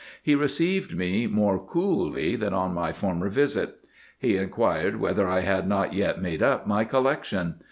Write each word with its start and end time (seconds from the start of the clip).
He 0.23 0.33
received 0.33 0.97
me 0.97 1.27
more 1.27 1.59
coolly 1.63 2.35
than 2.35 2.55
on 2.55 2.73
my 2.73 2.91
former 2.91 3.29
visit. 3.29 3.75
He 4.17 4.35
inquired 4.35 4.95
whether 4.99 5.27
I 5.29 5.41
had 5.41 5.67
not 5.69 5.93
yet 5.93 6.19
made 6.19 6.41
up 6.41 6.65
my 6.65 6.85
collection. 6.85 7.57